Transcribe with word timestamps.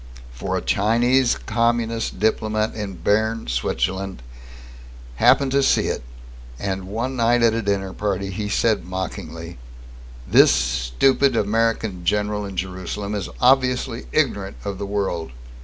For 0.33 0.57
a 0.57 0.63
Chinese 0.63 1.35
Communist 1.45 2.19
diplomat 2.19 2.73
in 2.73 2.95
Berne, 2.95 3.45
Switzerland, 3.47 4.23
happened 5.17 5.51
to 5.51 5.61
see 5.61 5.89
it 5.89 6.01
and, 6.57 6.87
one 6.87 7.15
night 7.15 7.43
at 7.43 7.53
a 7.53 7.61
dinner 7.61 7.93
party, 7.93 8.31
he 8.31 8.49
said 8.49 8.83
mockingly: 8.83 9.59
"This 10.27 10.51
stupid 10.51 11.35
American 11.35 12.03
general 12.03 12.45
in 12.45 12.57
Jerusalem 12.57 13.13
is 13.13 13.29
obviously 13.39 14.07
ignorant 14.11 14.57
of 14.65 14.79
the 14.79 14.87
world. 14.87 15.33